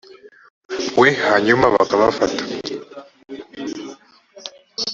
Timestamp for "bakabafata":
1.75-2.43